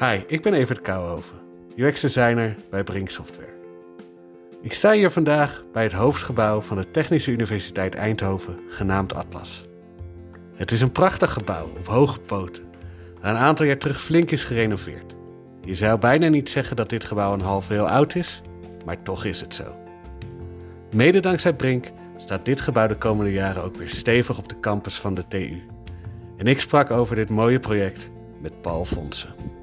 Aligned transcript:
Hi, 0.00 0.20
ik 0.26 0.42
ben 0.42 0.54
Evert 0.54 0.80
Kouwhoven, 0.80 1.38
UX-designer 1.76 2.56
bij 2.70 2.84
Brink 2.84 3.10
Software. 3.10 3.52
Ik 4.62 4.72
sta 4.72 4.92
hier 4.92 5.10
vandaag 5.10 5.64
bij 5.72 5.82
het 5.82 5.92
hoofdgebouw 5.92 6.60
van 6.60 6.76
de 6.76 6.90
Technische 6.90 7.30
Universiteit 7.30 7.94
Eindhoven, 7.94 8.58
genaamd 8.68 9.14
Atlas. 9.14 9.66
Het 10.54 10.72
is 10.72 10.80
een 10.80 10.92
prachtig 10.92 11.32
gebouw 11.32 11.64
op 11.64 11.86
hoge 11.86 12.20
poten, 12.20 12.64
dat 13.14 13.30
een 13.30 13.36
aantal 13.36 13.66
jaar 13.66 13.78
terug 13.78 14.00
flink 14.00 14.30
is 14.30 14.44
gerenoveerd. 14.44 15.14
Je 15.60 15.74
zou 15.74 15.98
bijna 15.98 16.28
niet 16.28 16.50
zeggen 16.50 16.76
dat 16.76 16.90
dit 16.90 17.04
gebouw 17.04 17.32
een 17.32 17.40
half 17.40 17.70
eeuw 17.70 17.86
oud 17.86 18.14
is, 18.14 18.42
maar 18.84 19.02
toch 19.02 19.24
is 19.24 19.40
het 19.40 19.54
zo. 19.54 19.76
Mede 20.94 21.20
dankzij 21.20 21.54
Brink 21.54 21.86
staat 22.16 22.44
dit 22.44 22.60
gebouw 22.60 22.86
de 22.86 22.96
komende 22.96 23.32
jaren 23.32 23.62
ook 23.62 23.76
weer 23.76 23.90
stevig 23.90 24.38
op 24.38 24.48
de 24.48 24.60
campus 24.60 25.00
van 25.00 25.14
de 25.14 25.24
TU. 25.28 25.62
En 26.36 26.46
ik 26.46 26.60
sprak 26.60 26.90
over 26.90 27.16
dit 27.16 27.28
mooie 27.28 27.60
project 27.60 28.10
met 28.40 28.62
Paul 28.62 28.84
Fonsen. 28.84 29.57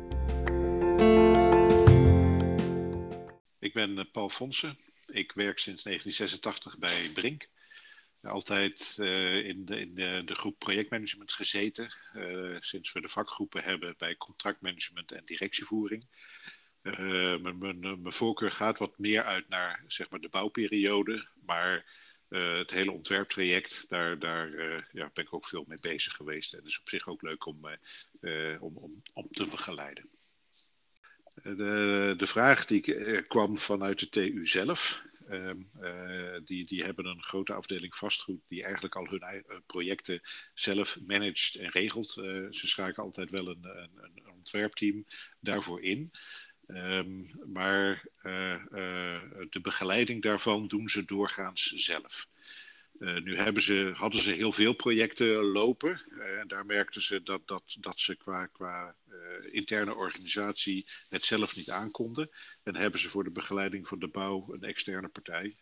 Ik 3.66 3.74
ben 3.74 3.98
eh, 4.00 4.06
Paul 4.12 4.30
Fonsen. 4.30 4.78
Ik 5.08 5.32
werk 5.32 5.60
sinds 5.60 5.84
1986 5.84 6.78
bij 6.78 7.12
Brink. 7.14 7.50
Altijd 8.22 8.98
uh, 9.00 9.48
in, 9.48 9.66
de, 9.66 9.80
in 9.80 9.96
de, 9.96 10.22
de, 10.26 10.36
groep 10.36 10.60
projectmanagement 10.60 11.34
gezeten. 11.34 11.94
Uh, 12.16 12.58
sinds 12.60 12.92
we 12.92 13.02
de 13.02 13.08
vakgroepen 13.08 13.64
hebben 13.64 13.96
bij 13.98 14.16
contractmanagement 14.18 15.12
en 15.12 15.26
directievoering. 15.26 16.06
Uh, 16.84 17.38
mijn 17.38 18.14
voorkeur 18.14 18.52
gaat 18.52 18.78
wat 18.78 18.98
meer 18.98 19.24
uit 19.24 19.50
naar 19.50 19.84
zeg 19.88 20.10
maar, 20.10 20.20
de 20.20 20.30
bouwperiode. 20.30 21.28
Maar 21.46 21.86
het 22.30 22.72
hele 22.72 22.92
ontwerptraject, 22.92 23.86
daar, 23.90 24.20
daar 24.20 24.50
ja, 24.92 25.10
ben 25.14 25.24
ik 25.24 25.34
ook 25.34 25.46
veel 25.46 25.66
mee 25.68 25.80
bezig 25.80 26.14
geweest. 26.14 26.54
En 26.54 26.60
het 26.60 26.68
is 26.68 26.80
op 26.80 26.90
zich 26.90 27.08
ook 27.08 27.22
leuk 27.22 27.46
om, 27.46 27.66
om, 28.60 28.78
om, 28.78 29.02
om 29.14 29.28
te 29.32 29.48
begeleiden. 29.48 30.10
De, 31.44 32.14
de 32.18 32.28
vraag 32.28 32.66
die 32.66 33.22
kwam 33.22 33.58
vanuit 33.58 34.00
de 34.00 34.10
TU 34.10 34.46
zelf. 34.46 35.04
Uh, 35.30 35.50
uh, 35.82 36.36
die, 36.46 36.66
die 36.66 36.84
hebben 36.84 37.06
een 37.06 37.24
grote 37.24 37.54
afdeling 37.54 37.96
vastgoed 37.96 38.42
die 38.48 38.64
eigenlijk 38.64 38.96
al 38.96 39.08
hun 39.10 39.46
projecten 39.66 40.22
zelf 40.54 40.98
managt 41.08 41.56
en 41.56 41.70
regelt. 41.70 42.12
Ze 42.12 42.48
schakelen 42.52 43.06
altijd 43.06 43.30
wel 43.30 43.48
een, 43.48 43.64
een, 43.64 43.90
een 44.16 44.32
ontwerpteam 44.32 45.06
daarvoor 45.40 45.82
in. 45.82 46.12
Um, 46.68 47.30
maar 47.54 48.06
eh, 48.22 48.62
de 49.50 49.60
begeleiding 49.62 50.22
daarvan 50.22 50.68
doen 50.68 50.90
ze 50.90 51.06
doorgaans 51.06 51.72
zelf. 51.74 52.28
Nu 53.00 53.38
hebben 53.38 53.64
ze, 53.64 53.92
hadden 53.96 54.22
ze 54.22 54.32
heel 54.32 54.52
veel 54.52 54.74
projecten 54.74 55.44
lopen. 55.44 56.02
En 56.40 56.48
daar 56.48 56.66
merkten 56.66 57.02
ze 57.02 57.24
dat, 57.24 57.48
dat, 57.48 57.78
dat 57.80 58.00
ze 58.00 58.16
qua, 58.16 58.46
qua 58.46 58.96
interne 59.52 59.96
organisatie 59.96 60.88
het 61.10 61.26
zelf 61.26 61.56
niet 61.56 61.70
aankonden. 61.70 62.30
En 62.64 62.76
hebben 62.76 63.00
ze 63.00 63.10
voor 63.10 63.24
de 63.24 63.32
begeleiding 63.32 63.88
van 63.88 64.00
de 64.00 64.08
bouw 64.08 64.48
een 64.52 64.64
externe 64.64 65.08
partij 65.08 65.56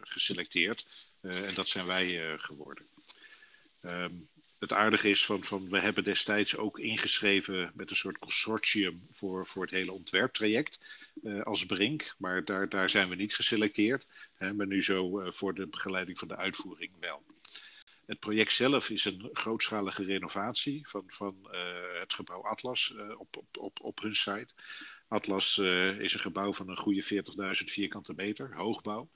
geselecteerd. 0.00 0.86
en 1.22 1.54
dat 1.54 1.68
zijn 1.68 1.86
wij 1.86 2.38
geworden. 2.38 2.86
Um, 3.82 4.28
het 4.58 4.72
aardige 4.72 5.10
is 5.10 5.24
van, 5.24 5.44
van 5.44 5.68
we 5.68 5.78
hebben 5.78 6.04
destijds 6.04 6.56
ook 6.56 6.78
ingeschreven 6.78 7.72
met 7.74 7.90
een 7.90 7.96
soort 7.96 8.18
consortium 8.18 9.06
voor, 9.10 9.46
voor 9.46 9.62
het 9.62 9.70
hele 9.70 9.92
ontwerptraject 9.92 10.78
als 11.42 11.66
Brink. 11.66 12.14
Maar 12.18 12.44
daar, 12.44 12.68
daar 12.68 12.90
zijn 12.90 13.08
we 13.08 13.14
niet 13.14 13.34
geselecteerd. 13.34 14.06
Hè, 14.34 14.54
maar 14.54 14.66
nu 14.66 14.82
zo 14.82 15.30
voor 15.30 15.54
de 15.54 15.66
begeleiding 15.66 16.18
van 16.18 16.28
de 16.28 16.36
uitvoering 16.36 16.92
wel. 17.00 17.22
Het 18.06 18.18
project 18.18 18.52
zelf 18.52 18.90
is 18.90 19.04
een 19.04 19.30
grootschalige 19.32 20.04
renovatie 20.04 20.88
van, 20.88 21.04
van 21.06 21.48
uh, 21.52 22.00
het 22.00 22.14
gebouw 22.14 22.42
Atlas 22.42 22.94
op, 23.16 23.36
op, 23.36 23.58
op, 23.58 23.80
op 23.80 24.00
hun 24.00 24.14
site. 24.14 24.54
Atlas 25.08 25.58
is 25.98 26.14
een 26.14 26.20
gebouw 26.20 26.52
van 26.52 26.68
een 26.68 26.76
goede 26.76 27.04
40.000 27.04 27.08
vierkante 27.64 28.14
meter, 28.14 28.54
hoogbouw. 28.54 29.10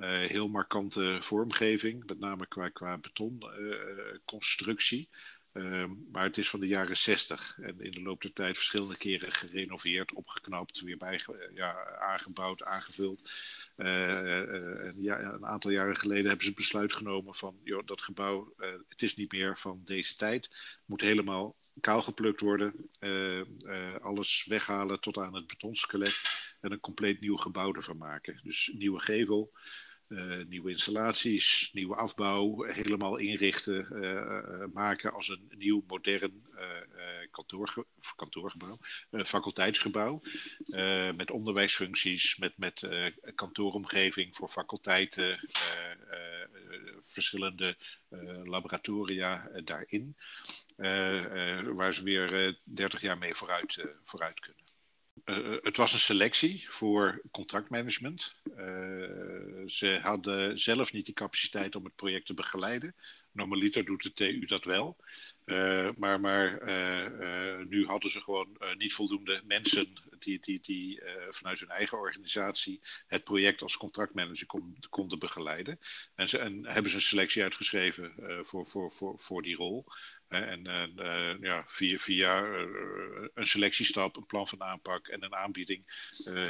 Heel 0.00 0.48
markante 0.48 1.18
vormgeving, 1.20 2.06
met 2.06 2.18
name 2.18 2.46
qua, 2.46 2.68
qua 2.68 2.98
betonconstructie. 2.98 5.08
Uh, 5.52 5.84
maar 6.12 6.24
het 6.24 6.38
is 6.38 6.50
van 6.50 6.60
de 6.60 6.66
jaren 6.66 6.96
60 6.96 7.58
en 7.60 7.80
in 7.80 7.90
de 7.90 8.02
loop 8.02 8.22
der 8.22 8.32
tijd 8.32 8.56
verschillende 8.56 8.96
keren 8.96 9.32
gerenoveerd, 9.32 10.12
opgeknapt, 10.12 10.80
weer 10.80 10.96
bij, 10.96 11.24
ja, 11.54 11.98
aangebouwd, 11.98 12.62
aangevuld. 12.62 13.30
En 13.76 15.02
ja, 15.02 15.20
een 15.20 15.46
aantal 15.46 15.70
jaren 15.70 15.96
geleden 15.96 16.26
hebben 16.26 16.46
ze 16.46 16.52
besluit 16.52 16.92
genomen 16.92 17.34
van 17.34 17.56
joh, 17.64 17.86
dat 17.86 18.02
gebouw, 18.02 18.54
het 18.88 19.02
is 19.02 19.16
niet 19.16 19.32
meer 19.32 19.58
van 19.58 19.80
deze 19.84 20.16
tijd, 20.16 20.50
moet 20.84 21.00
helemaal 21.00 21.56
kaal 21.80 22.02
geplukt 22.02 22.40
worden, 22.40 22.90
alles 24.00 24.44
weghalen 24.48 25.00
tot 25.00 25.18
aan 25.18 25.34
het 25.34 25.46
betonskelet 25.46 26.20
en 26.60 26.72
een 26.72 26.80
compleet 26.80 27.20
nieuw 27.20 27.36
gebouw 27.36 27.74
ervan 27.74 27.96
maken. 27.96 28.40
Dus 28.42 28.70
nieuwe 28.74 29.00
gevel, 29.00 29.52
uh, 30.10 30.44
nieuwe 30.48 30.70
installaties, 30.70 31.70
nieuwe 31.72 31.94
afbouw, 31.94 32.62
helemaal 32.62 33.16
inrichten, 33.16 33.88
uh, 33.92 34.64
maken 34.72 35.12
als 35.12 35.28
een 35.28 35.50
nieuw 35.58 35.84
modern 35.86 36.48
kantoorge 37.30 37.86
kantoorgebouw, 38.16 38.78
faculteitsgebouw. 39.10 40.20
met 41.16 41.30
onderwijsfuncties, 41.30 42.36
met, 42.36 42.52
met 42.56 42.88
kantooromgeving 43.34 44.36
voor 44.36 44.48
faculteiten, 44.48 45.48
verschillende 47.00 47.76
laboratoria 48.44 49.50
daarin, 49.64 50.16
waar 51.74 51.94
ze 51.94 52.02
weer 52.02 52.58
30 52.64 53.00
jaar 53.00 53.18
mee 53.18 53.34
vooruit, 53.34 53.84
vooruit 54.04 54.40
kunnen. 54.40 54.69
Uh, 55.30 55.56
het 55.60 55.76
was 55.76 55.92
een 55.92 55.98
selectie 55.98 56.66
voor 56.68 57.22
contractmanagement. 57.30 58.34
Uh, 58.50 58.56
ze 59.66 59.98
hadden 60.02 60.58
zelf 60.58 60.92
niet 60.92 61.04
die 61.04 61.14
capaciteit 61.14 61.76
om 61.76 61.84
het 61.84 61.96
project 61.96 62.26
te 62.26 62.34
begeleiden. 62.34 62.94
Normaliter 63.32 63.84
doet 63.84 64.02
de 64.02 64.12
TU 64.12 64.44
dat 64.46 64.64
wel. 64.64 64.96
Uh, 65.50 65.90
maar 65.96 66.20
maar 66.20 66.58
nu 67.68 67.86
hadden 67.86 68.10
ze 68.10 68.20
gewoon 68.20 68.56
niet 68.76 68.94
voldoende 68.94 69.42
mensen 69.44 69.92
die, 70.18 70.38
die, 70.40 70.60
die 70.60 71.02
vanuit 71.30 71.60
hun 71.60 71.68
eigen 71.68 71.98
organisatie 71.98 72.80
het 73.06 73.24
project 73.24 73.62
als 73.62 73.76
contractmanager 73.76 74.46
kon, 74.46 74.76
konden 74.90 75.18
begeleiden. 75.18 75.78
En, 76.14 76.28
ze, 76.28 76.38
en 76.38 76.66
hebben 76.66 76.90
ze 76.90 76.96
een 76.96 77.02
selectie 77.02 77.42
uitgeschreven 77.42 78.14
voor, 78.46 78.66
voor, 78.66 78.92
voor, 78.92 79.18
voor 79.18 79.42
die 79.42 79.56
rol. 79.56 79.84
En 80.28 80.62
ja, 81.40 81.64
via, 81.66 82.44
een 83.34 83.46
selectiestap, 83.46 84.16
een 84.16 84.26
plan 84.26 84.48
van 84.48 84.62
aanpak 84.62 85.08
en 85.08 85.24
een 85.24 85.34
aanbieding 85.34 85.84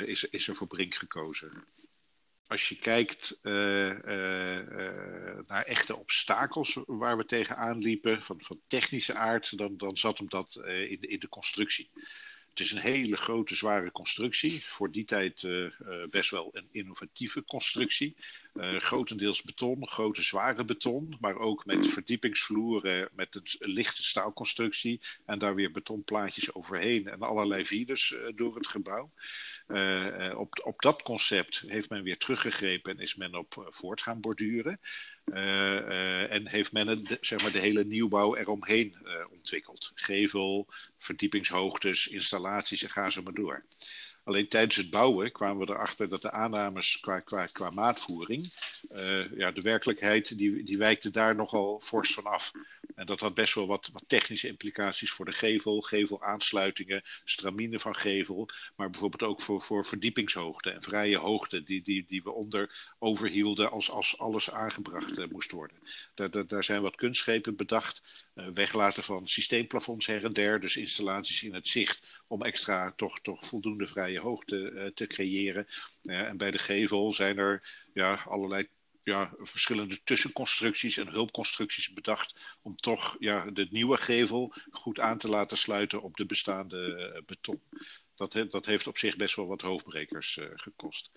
is, 0.05 0.25
is 0.25 0.49
er 0.49 0.55
voor 0.55 0.67
Brink 0.67 0.95
gekozen. 0.95 1.65
Als 2.51 2.69
je 2.69 2.79
kijkt 2.79 3.39
naar 5.47 5.63
echte 5.65 5.97
obstakels 5.97 6.79
waar 6.87 7.17
we 7.17 7.25
tegenaan 7.25 7.79
liepen, 7.79 8.23
van, 8.23 8.41
van 8.41 8.61
technische 8.67 9.15
aard, 9.15 9.59
dan, 9.59 9.77
dan 9.77 9.97
zat 9.97 10.19
hem 10.19 10.29
dat 10.29 10.57
in, 10.67 11.01
in 11.01 11.19
de 11.19 11.29
constructie. 11.29 11.91
Het 12.51 12.61
is 12.61 12.73
een 12.73 12.79
hele 12.79 13.17
grote, 13.17 13.55
zware 13.55 13.93
constructie. 13.93 14.65
Voor 14.65 14.91
die 14.91 15.05
tijd 15.05 15.43
uh, 15.43 15.63
uh, 15.63 15.71
best 16.11 16.31
wel 16.31 16.49
een 16.53 16.69
innovatieve 16.71 17.45
constructie. 17.45 18.17
Uh, 18.55 18.77
grotendeels 18.77 19.43
beton, 19.43 19.89
grote, 19.89 20.23
zware 20.23 20.65
beton. 20.65 21.17
Maar 21.21 21.37
ook 21.37 21.65
met 21.65 21.87
verdiepingsvloeren, 21.87 23.09
met 23.13 23.35
een 23.35 23.73
lichte 23.73 24.03
staalconstructie. 24.03 25.01
En 25.27 25.39
daar 25.39 25.55
weer 25.55 25.71
betonplaatjes 25.71 26.55
overheen. 26.55 27.07
En 27.07 27.21
allerlei 27.21 27.67
vides 27.67 28.15
door 28.35 28.55
het 28.55 28.67
gebouw. 28.67 29.13
op, 30.37 30.61
op 30.65 30.83
dat 30.83 31.03
concept 31.03 31.65
heeft 31.67 31.91
men 31.91 32.03
weer 32.03 32.19
teruggegrepen 32.19 32.93
en 32.93 32.99
is 32.99 33.15
men 33.15 33.35
op 33.35 33.69
voort 33.71 34.03
gaan 34.03 34.21
borduren. 34.21 34.81
En 36.31 36.49
heeft 36.49 36.73
men 36.73 37.19
zeg 37.21 37.43
maar, 37.43 37.53
de 37.53 37.59
hele 37.59 37.85
nieuwbouw 37.85 38.37
eromheen 38.37 38.97
uh, 39.05 39.25
ontwikkeld. 39.31 39.93
Gevel, 39.95 40.67
verdiepingshoogtes, 40.99 42.07
installaties 42.09 42.83
en 42.83 42.91
ga 42.91 43.11
zo 43.11 43.23
maar 43.23 43.35
door. 43.35 43.65
Alleen 44.31 44.49
tijdens 44.49 44.77
het 44.77 44.91
bouwen 44.91 45.33
kwamen 45.33 45.67
we 45.67 45.73
erachter 45.73 46.09
dat 46.09 46.23
de 46.23 46.31
aannames 46.31 47.01
qua, 47.01 47.21
qua, 47.21 47.47
qua 47.47 47.71
maatvoering, 47.71 48.53
uh, 48.93 49.39
ja, 49.39 49.53
de 49.53 49.61
werkelijkheid, 49.61 50.39
die, 50.39 50.65
die 50.65 50.79
wijkte 50.79 51.11
daar 51.11 51.35
nogal 51.35 51.81
fors 51.81 52.15
van 52.15 52.25
af. 52.25 52.53
En 52.95 53.07
dat 53.07 53.21
had 53.21 53.35
best 53.35 53.55
wel 53.55 53.67
wat, 53.67 53.91
technische 54.07 54.49
implicaties 54.49 55.11
voor 55.11 55.25
de 55.25 55.33
gevel, 55.33 55.81
gevelaansluitingen, 55.81 57.03
stramine 57.25 57.79
van 57.79 57.97
gevel, 57.97 58.49
maar 58.77 58.91
bijvoorbeeld 58.91 59.31
ook 59.31 59.41
voor, 59.41 59.63
voor 59.63 59.85
verdiepingshoogte 59.85 60.71
en 60.71 60.83
vrije 60.83 61.17
hoogte 61.17 61.63
die, 61.63 61.83
die, 61.83 62.05
die 62.09 62.23
we 62.23 62.31
onder 62.31 62.95
overhielden 62.99 63.71
als, 63.71 63.91
als 63.91 64.19
alles 64.19 64.51
aangebracht 64.51 65.19
uh, 65.19 65.27
moest 65.31 65.51
worden. 65.51 65.77
Daar, 66.15 66.31
daar, 66.31 66.47
daar, 66.47 66.65
zijn 66.65 66.83
wat 66.83 66.97
kunstschepen 66.97 67.57
bedacht, 67.57 68.03
weglaten 68.35 69.03
van 69.03 69.29
systeemplafonds 69.29 70.07
her 70.07 70.25
en 70.25 70.33
der, 70.33 70.61
dus 70.61 70.77
installaties 70.77 71.43
in 71.43 71.55
het 71.55 71.69
zicht 71.69 72.23
om 72.27 72.43
extra 72.43 72.93
toch, 72.97 73.21
toch 73.21 73.45
voldoende 73.45 73.87
vrije 73.87 74.21
hoogte 74.21 74.71
uh, 74.71 74.87
te 74.87 75.07
creëren. 75.07 75.67
Uh, 76.03 76.21
en 76.21 76.37
bij 76.37 76.51
de 76.51 76.59
gevel 76.59 77.13
zijn 77.13 77.39
er 77.39 77.87
ja, 77.93 78.15
allerlei 78.15 78.69
ja, 79.03 79.35
verschillende 79.39 80.03
tussenconstructies 80.05 80.97
en 80.97 81.09
hulpconstructies 81.09 81.93
bedacht 81.93 82.59
om 82.63 82.77
toch 82.77 83.17
ja, 83.19 83.51
de 83.51 83.67
nieuwe 83.71 83.97
gevel 83.97 84.55
goed 84.71 85.01
aan 85.01 85.19
te 85.19 85.29
laten 85.29 85.57
sluiten 85.57 86.03
op 86.03 86.17
de 86.17 86.27
bestaande 86.27 87.23
beton. 87.27 87.63
Dat, 88.15 88.33
dat 88.51 88.67
heeft 88.67 88.87
op 88.87 88.99
zich 88.99 89.17
best 89.17 89.37
wel 89.37 89.47
wat 89.47 89.61
hoofdbrekers 89.61 90.39
gekost 90.55 91.11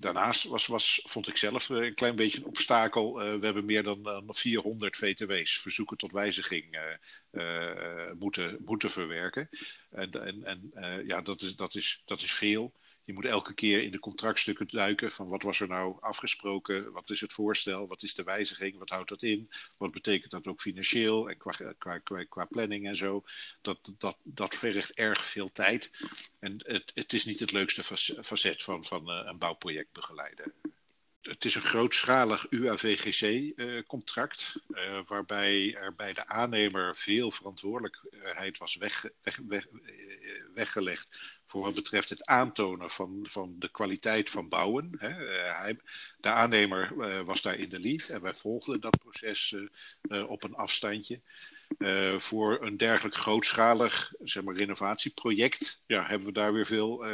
daarnaast 0.00 0.44
was, 0.44 0.66
was, 0.66 1.00
vond 1.04 1.28
ik 1.28 1.36
zelf 1.36 1.68
een 1.68 1.94
klein 1.94 2.16
beetje 2.16 2.38
een 2.38 2.46
obstakel. 2.46 3.14
we 3.14 3.44
hebben 3.44 3.64
meer 3.64 3.82
dan 3.82 4.24
400 4.28 4.96
VTW's, 4.96 5.58
verzoeken 5.58 5.96
tot 5.96 6.12
wijziging, 6.12 6.78
moeten, 8.18 8.62
moeten 8.64 8.90
verwerken. 8.90 9.48
En, 9.90 10.10
en, 10.10 10.44
en 10.44 10.72
ja, 11.06 11.22
dat 11.22 11.42
is, 11.42 11.56
dat, 11.56 11.74
is, 11.74 12.02
dat 12.04 12.20
is 12.20 12.32
veel. 12.32 12.72
Je 13.08 13.14
moet 13.14 13.24
elke 13.24 13.54
keer 13.54 13.82
in 13.82 13.90
de 13.90 13.98
contractstukken 13.98 14.68
duiken 14.68 15.12
van 15.12 15.28
wat 15.28 15.42
was 15.42 15.60
er 15.60 15.68
nou 15.68 15.96
afgesproken, 16.00 16.92
wat 16.92 17.10
is 17.10 17.20
het 17.20 17.32
voorstel, 17.32 17.86
wat 17.86 18.02
is 18.02 18.14
de 18.14 18.22
wijziging, 18.22 18.78
wat 18.78 18.88
houdt 18.88 19.08
dat 19.08 19.22
in, 19.22 19.50
wat 19.76 19.90
betekent 19.90 20.30
dat 20.30 20.46
ook 20.46 20.60
financieel 20.60 21.30
en 21.30 21.36
qua, 21.36 21.74
qua, 21.78 21.98
qua, 22.24 22.44
planning 22.44 22.86
en 22.86 22.96
zo. 22.96 23.24
Dat, 23.60 23.90
dat, 23.98 24.16
dat 24.22 24.54
vergt 24.54 24.92
erg 24.92 25.24
veel 25.24 25.52
tijd 25.52 25.90
en 26.38 26.56
het, 26.66 26.90
het 26.94 27.12
is 27.12 27.24
niet 27.24 27.40
het 27.40 27.52
leukste 27.52 27.82
facet 28.22 28.62
van, 28.62 28.84
van 28.84 29.10
eh, 29.10 29.22
een 29.24 29.38
bouwproject 29.38 29.92
begeleiden. 29.92 30.52
Het 31.20 31.44
is 31.44 31.54
een 31.54 31.62
grootschalig 31.62 32.50
UAVGC-contract, 32.50 34.60
uh, 34.68 34.84
uh, 34.84 35.00
waarbij 35.06 35.74
er 35.74 35.94
bij 35.94 36.12
de 36.12 36.26
aannemer 36.26 36.96
veel 36.96 37.30
verantwoordelijkheid 37.30 38.58
was 38.58 38.76
weg, 38.76 39.10
weg, 39.22 39.40
weg, 39.46 39.66
eh, 39.66 39.72
weggelegd 40.54 41.37
voor 41.48 41.62
wat 41.62 41.74
betreft 41.74 42.10
het 42.10 42.26
aantonen 42.26 42.90
van, 42.90 43.26
van 43.30 43.54
de 43.58 43.70
kwaliteit 43.70 44.30
van 44.30 44.48
bouwen. 44.48 44.94
Hè. 44.98 45.08
Eh, 45.08 45.60
hij, 45.60 45.78
de 46.18 46.28
aannemer 46.28 46.92
uh, 46.98 47.20
was 47.20 47.42
daar 47.42 47.56
in 47.56 47.68
de 47.68 47.80
lead 47.80 48.08
en 48.08 48.22
wij 48.22 48.34
volgden 48.34 48.80
dat 48.80 48.98
proces 48.98 49.56
uh, 50.02 50.30
op 50.30 50.44
een 50.44 50.54
afstandje. 50.54 51.20
voor 52.18 52.62
een 52.62 52.76
dergelijk 52.76 53.16
grootschalig 53.16 54.12
zeg 54.18 54.42
maar, 54.42 54.56
renovatieproject 54.56 55.82
ja, 55.86 56.06
hebben 56.06 56.26
we 56.26 56.32
daar 56.32 56.52
weer 56.52 56.66
veel 56.66 57.06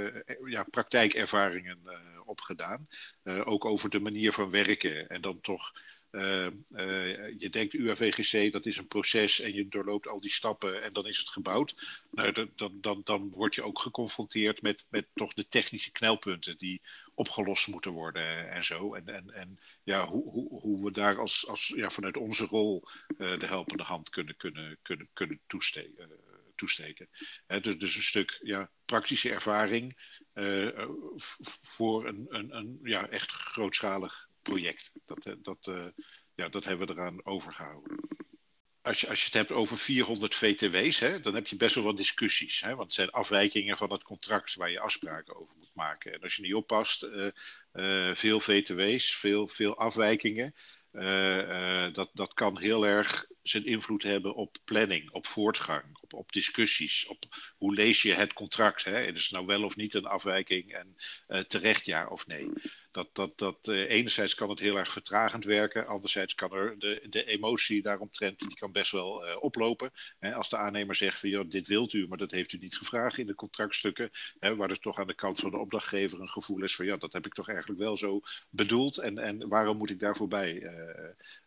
ja, 0.45 0.63
praktijkervaringen 0.63 1.79
op 2.25 2.41
gedaan. 2.41 2.89
ook 3.25 3.65
over 3.65 3.91
de 3.91 4.01
manier 4.01 4.33
van 4.33 4.51
werken 4.51 5.09
en 5.09 5.21
dan 5.21 5.41
toch 5.41 5.73
uh, 6.15 6.47
uh, 6.71 7.39
je 7.39 7.49
denkt 7.51 7.73
UAVGC, 7.73 8.53
dat 8.53 8.67
is 8.67 8.77
een 8.77 8.87
proces 8.87 9.41
en 9.41 9.55
je 9.55 9.69
doorloopt 9.69 10.09
al 10.09 10.21
die 10.21 10.33
stappen 10.33 10.83
en 10.83 10.93
dan 10.93 11.07
is 11.07 11.19
het 11.19 11.29
gebouwd. 11.29 12.03
Nou, 12.11 12.49
dan, 12.55 12.81
dan, 12.81 13.01
dan 13.05 13.31
word 13.31 13.55
je 13.55 13.63
ook 13.63 13.79
geconfronteerd 13.79 14.63
met, 14.63 14.87
met 14.89 15.07
toch 15.15 15.35
de 15.35 15.49
technische 15.49 15.93
knelpunten 15.93 16.59
die 16.59 16.81
opgelost 17.15 17.69
moeten 17.69 17.91
worden 17.93 18.51
en 18.51 18.65
zo. 18.65 18.95
En, 18.95 19.09
en, 19.09 19.31
en 19.31 19.59
ja, 19.83 20.07
hoe, 20.07 20.31
hoe, 20.31 20.61
hoe 20.61 20.85
we 20.85 20.91
daar 20.91 21.19
als, 21.19 21.47
als, 21.49 21.73
ja, 21.77 21.91
vanuit 21.91 22.17
onze 22.17 22.45
rol 22.45 22.83
uh, 23.19 23.39
de 23.39 23.47
helpende 23.47 23.83
hand 23.83 24.11
kunnen, 24.11 24.37
kunnen, 24.37 24.79
kunnen, 24.83 25.09
kunnen 25.13 25.41
toesteken. 25.47 26.11
toesteken. 26.55 27.09
dus, 27.47 27.79
dus 27.79 27.97
een 27.97 28.03
stuk 28.03 28.39
ja, 28.43 28.71
praktische 28.85 29.31
ervaring 29.31 29.97
voor 31.63 32.07
een, 32.07 32.27
een, 32.29 32.57
een 32.57 32.79
ja, 32.83 33.09
echt 33.09 33.31
grootschalig 33.31 34.33
project. 34.45 34.91
Dat, 35.07 35.27
eh, 35.27 35.35
dat, 35.43 35.67
uh, 35.67 35.87
ja, 36.35 36.49
dat 36.49 36.65
hebben 36.65 36.87
we 36.87 36.93
eraan 36.93 37.27
overgehouden. 37.27 38.09
Als 38.83 39.01
je, 39.01 39.09
als 39.09 39.19
je 39.19 39.25
het 39.25 39.35
hebt 39.35 39.53
over 39.53 39.79
400 39.79 40.35
VTW's, 40.35 40.99
hè, 40.99 41.21
dan 41.21 41.35
heb 41.35 41.47
je 41.47 41.57
best 41.57 41.75
wel 41.75 41.85
wat 41.85 41.97
discussies. 41.97 42.61
Hè, 42.61 42.69
want 42.69 42.83
het 42.83 42.95
zijn 42.95 43.11
afwijkingen 43.11 43.77
van 43.77 43.93
het 43.93 44.03
contract 44.03 44.55
waar 44.55 44.71
je 44.71 44.81
afspraken 44.81 45.37
over 45.37 45.57
moet 45.59 45.75
maken. 45.75 46.13
En 46.13 46.21
als 46.21 46.37
je 46.37 46.43
niet 46.43 46.55
oppast, 46.55 47.03
uh, 47.73 48.13
veel 48.13 48.41
VTW's, 48.41 49.15
veel, 49.15 49.49
veel 49.49 49.79
afwijkingen. 49.79 50.55
dat, 51.93 52.11
dat 52.13 52.35
kan 52.35 52.59
heel 52.59 52.87
erg 52.87 53.27
zijn 53.43 53.65
invloed 53.65 54.03
hebben 54.03 54.35
op 54.35 54.57
planning, 54.65 55.11
op 55.11 55.27
voortgang, 55.27 55.99
op, 56.15 56.33
discussies, 56.33 57.07
op 57.07 57.25
hoe 57.57 57.75
lees 57.75 58.03
je 58.03 58.13
het 58.13 58.33
contract. 58.33 58.85
Hè? 58.85 59.03
Is 59.03 59.23
het 59.23 59.31
nou 59.31 59.47
wel 59.47 59.65
of 59.65 59.77
niet 59.77 59.95
een 59.95 60.07
afwijking 60.07 60.73
en 60.73 60.97
terecht 61.49 61.85
ja 61.85 62.07
of 62.07 62.27
nee? 62.27 62.51
dat, 62.95 63.09
dat, 63.13 63.39
dat 63.39 63.69
uh, 63.69 63.91
enerzijds 63.91 64.35
kan 64.35 64.51
het 64.51 64.59
heel 64.59 64.79
erg 64.79 64.93
vertragend 64.93 65.45
werken, 65.45 65.87
anderzijds 65.87 66.35
kan 66.35 66.53
er 66.53 66.79
de, 66.79 67.07
de 67.11 67.25
emotie 67.25 67.83
daaromtrent, 67.83 68.39
die 68.39 68.55
kan 68.55 68.73
best 68.73 68.93
wel 68.93 69.27
uh, 69.27 69.37
oplopen. 69.43 69.91
Hè, 70.19 70.35
als 70.35 70.49
de 70.49 70.57
aannemer 70.57 70.95
zegt 70.95 71.21
van, 71.21 71.49
dit 71.49 71.69
wilt 71.69 71.93
u, 71.93 72.09
maar 72.09 72.19
dat 72.19 72.31
heeft 72.31 72.53
u 72.53 72.59
niet 72.59 72.77
gevraagd 72.77 73.19
in 73.19 73.27
de 73.27 73.35
contractstukken, 73.35 74.11
hè, 74.39 74.57
waar 74.57 74.71
er 74.71 74.79
toch 74.79 74.99
aan 74.99 75.07
de 75.07 75.15
kant 75.15 75.39
van 75.39 75.51
de 75.51 75.59
opdrachtgever 75.59 76.21
een 76.21 76.29
gevoel 76.29 76.63
is 76.63 76.77
van, 76.77 76.87
ja, 76.87 76.97
dat 76.97 77.13
heb 77.13 77.27
ik 77.27 77.35
toch 77.35 77.49
eigenlijk 77.49 77.81
wel 77.81 77.97
zo 77.97 78.21
bedoeld 78.51 78.99
en, 78.99 79.19
en 79.19 79.49
waarom 79.49 79.77
moet 79.77 79.91
ik 79.91 80.01
daarvoor 80.01 80.29
bij, 80.29 80.63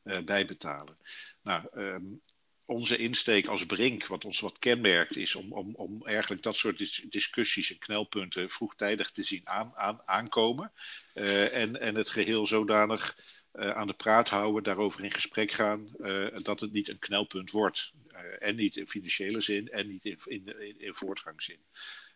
uh, 0.03 0.19
bij 0.23 0.45
betalen? 0.45 0.97
Nou, 1.41 1.67
um, 1.73 2.21
onze 2.67 2.97
insteek 2.97 3.47
als 3.47 3.65
Brink, 3.65 4.07
wat 4.07 4.25
ons 4.25 4.39
wat 4.39 4.59
kenmerkt, 4.59 5.15
is 5.15 5.35
om, 5.35 5.53
om, 5.53 5.75
om 5.75 6.05
eigenlijk 6.05 6.43
dat 6.43 6.55
soort 6.55 7.11
discussies 7.11 7.71
en 7.71 7.77
knelpunten 7.77 8.49
vroegtijdig 8.49 9.11
te 9.11 9.23
zien 9.23 9.41
aan, 9.43 9.71
aan, 9.75 10.01
aankomen. 10.05 10.71
Uh, 11.13 11.55
en, 11.55 11.79
en 11.79 11.95
het 11.95 12.09
geheel 12.09 12.45
zodanig 12.45 13.17
uh, 13.53 13.69
aan 13.69 13.87
de 13.87 13.93
praat 13.93 14.29
houden, 14.29 14.63
daarover 14.63 15.03
in 15.03 15.11
gesprek 15.11 15.51
gaan, 15.51 15.89
uh, 15.99 16.27
dat 16.43 16.59
het 16.59 16.71
niet 16.71 16.89
een 16.89 16.99
knelpunt 16.99 17.51
wordt. 17.51 17.91
en 18.39 18.55
niet 18.55 18.75
in 18.75 18.87
financiële 18.87 19.41
zin 19.41 19.69
en 19.69 19.87
niet 19.87 20.05
in, 20.05 20.19
in, 20.25 20.59
in, 20.59 20.79
in 20.79 20.93
voortgangszin. 20.93 21.59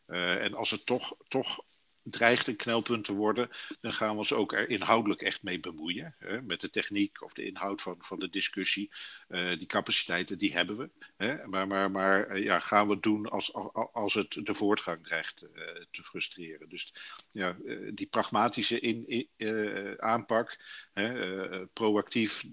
en 0.05 0.53
als 0.53 0.71
het 0.71 0.85
toch, 0.85 1.15
toch 1.27 1.63
dreigt 2.03 2.47
een 2.47 2.55
knelpunt 2.55 3.05
te 3.05 3.13
worden, 3.13 3.49
dan 3.81 3.93
gaan 3.93 4.11
we 4.11 4.17
ons 4.17 4.33
ook 4.33 4.53
er 4.53 4.69
inhoudelijk 4.69 5.21
echt 5.21 5.43
mee 5.43 5.59
bemoeien. 5.59 6.15
Hè, 6.17 6.41
met 6.41 6.61
de 6.61 6.69
techniek 6.69 7.21
of 7.23 7.33
de 7.33 7.45
inhoud 7.45 7.81
van, 7.81 7.95
van 7.99 8.19
de 8.19 8.29
discussie. 8.29 8.91
Uh, 9.29 9.49
die 9.57 9.67
capaciteiten, 9.67 10.37
die 10.37 10.53
hebben 10.53 10.77
we. 10.77 10.89
Hè, 11.17 11.47
maar 11.47 11.67
maar, 11.67 11.91
maar 11.91 12.37
uh, 12.37 12.43
ja, 12.43 12.59
gaan 12.59 12.87
we 12.87 12.93
het 12.93 13.03
doen 13.03 13.29
als, 13.29 13.53
als 13.93 14.13
het 14.13 14.39
de 14.43 14.53
voortgang 14.53 15.03
dreigt 15.03 15.43
uh, 15.43 15.63
te 15.91 16.03
frustreren. 16.03 16.69
Dus 16.69 16.93
ja, 17.31 17.57
die 17.93 18.07
pragmatische 18.07 18.79
in, 18.79 19.07
in, 19.07 19.99
aanpak, 19.99 20.59
hè, 20.93 21.67
proactief 21.67 22.45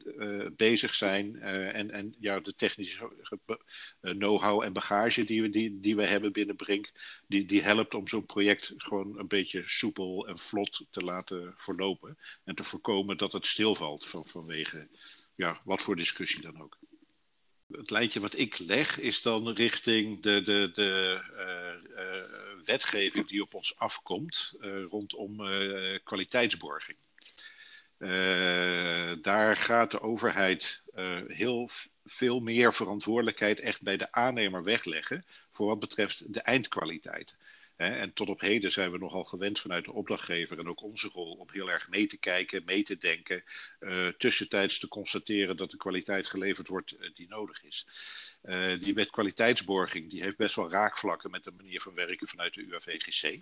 bezig 0.57 0.95
zijn 0.95 1.41
en, 1.41 1.91
en 1.91 2.15
ja, 2.19 2.41
de 2.41 2.55
technische 2.55 3.11
know-how 4.01 4.63
en 4.63 4.73
bagage 4.73 5.25
die 5.25 5.43
we, 5.43 5.49
die, 5.49 5.81
die 5.81 5.97
we 5.97 6.07
hebben 6.07 6.33
binnen 6.33 6.57
Brink, 6.57 6.93
die, 7.27 7.45
die 7.45 7.63
helpt 7.63 7.95
om 7.95 8.09
zo'n 8.09 8.27
project 8.27 8.75
gewoon 8.77 9.19
een 9.19 9.27
beetje 9.27 9.38
beetje 9.39 9.63
soepel 9.63 10.27
en 10.27 10.39
vlot 10.39 10.87
te 10.91 11.05
laten 11.05 11.55
verlopen. 11.57 12.19
En 12.45 12.55
te 12.55 12.65
voorkomen 12.65 13.17
dat 13.17 13.33
het 13.33 13.47
stilvalt 13.47 14.07
van, 14.07 14.27
vanwege 14.27 14.89
ja, 15.35 15.61
wat 15.65 15.83
voor 15.83 15.97
discussie 15.97 16.41
dan 16.41 16.63
ook. 16.63 16.79
Het 17.71 17.91
lijntje 17.91 18.21
wat 18.21 18.39
ik 18.39 18.59
leg 18.59 18.99
is 18.99 19.23
dan 19.23 19.49
richting 19.49 20.23
de, 20.23 20.43
de, 20.43 20.71
de 20.73 21.21
uh, 21.33 22.05
uh, 22.05 22.65
wetgeving 22.65 23.27
die 23.27 23.43
op 23.43 23.55
ons 23.55 23.77
afkomt 23.77 24.55
uh, 24.61 24.85
rondom 24.85 25.37
kwaliteitsborging. 26.05 26.99
daar 29.23 29.57
gaat 29.57 29.91
de 29.91 30.01
overheid 30.01 30.83
heel 31.27 31.69
veel 32.05 32.41
meer 32.41 32.75
verantwoordelijkheid 32.75 33.61
echt 33.61 33.83
bij 33.83 33.97
de 33.97 34.13
aannemer 34.13 34.63
wegleggen 34.63 35.25
voor 35.51 35.67
wat 35.67 35.79
betreft 35.79 36.33
de 36.33 36.41
eindkwaliteit. 36.41 37.37
En 37.79 38.13
tot 38.13 38.29
op 38.29 38.41
heden 38.41 38.71
zijn 38.71 38.91
we 38.91 38.99
nogal 38.99 39.25
gewend 39.25 39.61
vanuit 39.61 39.85
de 39.85 39.93
opdrachtgever 39.93 40.59
en 40.59 40.69
ook 40.69 40.83
onze 40.83 41.09
rol 41.09 41.35
om 41.35 41.47
heel 41.51 41.71
erg 41.71 41.89
mee 41.89 42.07
te 42.07 42.17
kijken, 42.17 42.65
mee 42.65 42.83
te 42.83 42.97
denken, 42.97 43.45
uh, 43.81 44.07
tussentijds 44.07 44.79
te 44.79 44.89
constateren 44.89 45.57
dat 45.57 45.71
de 45.71 45.77
kwaliteit 45.77 46.27
geleverd 46.27 46.69
wordt 46.69 46.93
uh, 46.93 47.11
die 47.15 47.29
nodig 47.29 47.65
is. 47.65 47.87
Uh, 48.45 48.81
die 48.81 48.95
wet 48.95 49.11
kwaliteitsborging 49.11 50.11
die 50.11 50.23
heeft 50.23 50.37
best 50.37 50.55
wel 50.55 50.71
raakvlakken 50.71 51.31
met 51.31 51.45
de 51.45 51.53
manier 51.57 51.81
van 51.81 51.95
werken 51.95 52.29
vanuit 52.29 52.55
de 52.55 52.63
UAVGC, 52.63 53.41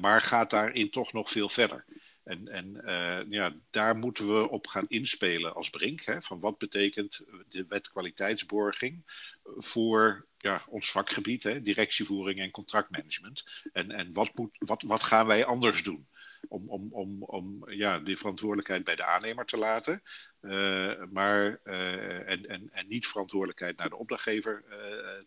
maar 0.00 0.20
gaat 0.20 0.50
daarin 0.50 0.90
toch 0.90 1.12
nog 1.12 1.30
veel 1.30 1.48
verder. 1.48 1.84
En, 2.28 2.48
en 2.48 2.80
uh, 2.84 3.20
ja, 3.28 3.54
daar 3.70 3.96
moeten 3.96 4.34
we 4.34 4.48
op 4.48 4.66
gaan 4.66 4.86
inspelen 4.88 5.54
als 5.54 5.70
Brink. 5.70 6.04
Hè, 6.04 6.22
van 6.22 6.40
wat 6.40 6.58
betekent 6.58 7.20
de 7.48 7.64
wet 7.68 7.90
kwaliteitsborging 7.90 9.02
voor 9.44 10.26
ja, 10.38 10.62
ons 10.68 10.90
vakgebied, 10.90 11.42
hè, 11.42 11.62
directievoering 11.62 12.40
en 12.40 12.50
contractmanagement. 12.50 13.44
En, 13.72 13.90
en 13.90 14.12
wat, 14.12 14.30
moet, 14.34 14.56
wat, 14.58 14.82
wat 14.82 15.02
gaan 15.02 15.26
wij 15.26 15.44
anders 15.44 15.82
doen? 15.82 16.06
Om, 16.48 16.68
om, 16.68 16.88
om, 16.92 17.22
om 17.22 17.70
ja, 17.70 17.98
die 17.98 18.16
verantwoordelijkheid 18.16 18.84
bij 18.84 18.96
de 18.96 19.04
aannemer 19.04 19.44
te 19.44 19.56
laten, 19.56 20.02
uh, 20.40 21.02
maar, 21.12 21.60
uh, 21.64 22.28
en, 22.30 22.46
en, 22.46 22.70
en 22.72 22.88
niet 22.88 23.06
verantwoordelijkheid 23.06 23.76
naar 23.76 23.88
de 23.88 23.96
opdrachtgever 23.96 24.64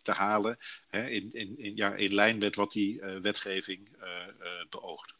te 0.01 0.11
halen, 0.11 0.57
hè, 0.87 1.07
in, 1.07 1.33
in, 1.33 1.57
in, 1.57 1.97
in 1.97 2.13
lijn 2.13 2.37
met 2.37 2.55
wat 2.55 2.71
die 2.71 3.01
wetgeving 3.21 3.89
beoogt. 4.69 5.19